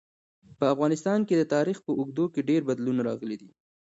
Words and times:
په 0.57 0.65
افغانستان 0.73 1.19
کي 1.27 1.35
د 1.37 1.43
تاریخ 1.55 1.77
په 1.85 1.91
اوږدو 1.99 2.25
کي 2.33 2.41
ډېر 2.49 2.61
بدلونونه 2.69 3.01
راغلي 3.09 3.37
دي. 3.41 3.49